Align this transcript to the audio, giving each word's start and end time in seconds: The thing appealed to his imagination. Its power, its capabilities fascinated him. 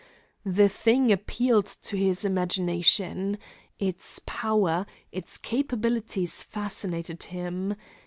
The 0.47 0.67
thing 0.67 1.11
appealed 1.11 1.67
to 1.67 1.95
his 1.95 2.25
imagination. 2.25 3.37
Its 3.77 4.19
power, 4.25 4.87
its 5.11 5.37
capabilities 5.37 6.41
fascinated 6.41 7.21
him. 7.25 7.75